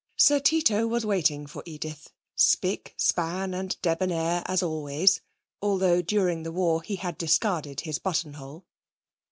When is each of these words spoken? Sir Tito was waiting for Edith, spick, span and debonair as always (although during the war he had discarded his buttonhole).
Sir 0.17 0.39
Tito 0.39 0.87
was 0.87 1.05
waiting 1.05 1.45
for 1.45 1.61
Edith, 1.63 2.09
spick, 2.35 2.95
span 2.97 3.53
and 3.53 3.79
debonair 3.83 4.41
as 4.47 4.63
always 4.63 5.21
(although 5.61 6.01
during 6.01 6.41
the 6.41 6.51
war 6.51 6.81
he 6.81 6.95
had 6.95 7.19
discarded 7.19 7.81
his 7.81 7.99
buttonhole). 7.99 8.65